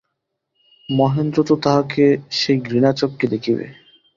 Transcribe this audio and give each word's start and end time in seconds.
মহেন্দ্র 0.89 1.37
তো 1.43 1.55
তাহাকে 1.63 2.05
সেই 2.31 2.57
ঘৃণাচক্ষে 2.61 3.25
দেখিবে। 3.27 3.65